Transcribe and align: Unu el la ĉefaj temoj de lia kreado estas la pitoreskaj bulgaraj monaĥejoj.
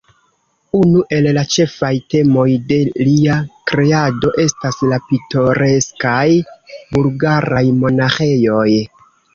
Unu 0.77 1.01
el 1.17 1.27
la 1.37 1.43
ĉefaj 1.55 1.91
temoj 2.13 2.47
de 2.71 2.79
lia 3.09 3.37
kreado 3.73 4.33
estas 4.47 4.83
la 4.95 5.01
pitoreskaj 5.13 6.27
bulgaraj 6.97 7.67
monaĥejoj. 7.85 8.69